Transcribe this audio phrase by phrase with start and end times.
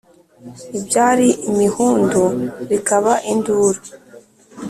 [0.77, 2.23] ibyari imhundu
[2.69, 3.79] bikaba induru